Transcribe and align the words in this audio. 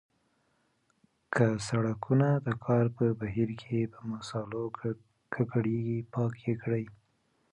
که 1.33 1.45
سړکونه 1.67 2.27
د 2.47 2.47
کار 2.65 2.85
په 2.97 3.05
بهیر 3.19 3.49
کې 3.61 3.79
په 3.93 3.99
مسالو 4.13 4.63
ککړیږي 5.33 5.99
پاک 6.13 6.33
یې 6.45 6.53
کړئ. 6.63 6.85